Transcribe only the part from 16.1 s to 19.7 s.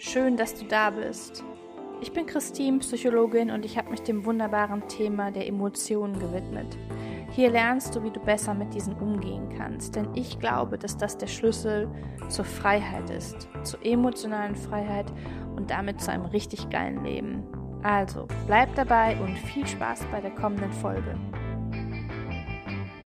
einem richtig geilen Leben. Also, bleib dabei und viel